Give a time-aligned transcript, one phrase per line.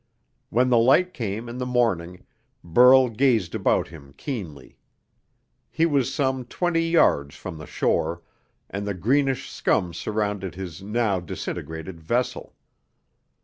[0.49, 2.25] When the light came in the morning,
[2.63, 4.79] Burl gazed about him keenly.
[5.69, 8.23] He was some twenty yards from the shore,
[8.67, 12.55] and the greenish scum surrounded his now disintegrating vessel.